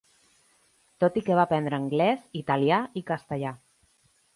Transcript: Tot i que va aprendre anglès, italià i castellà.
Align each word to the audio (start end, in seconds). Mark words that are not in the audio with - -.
Tot 1.03 1.19
i 1.21 1.23
que 1.29 1.37
va 1.41 1.45
aprendre 1.49 1.81
anglès, 1.83 2.27
italià 2.43 2.85
i 3.03 3.09
castellà. 3.15 3.59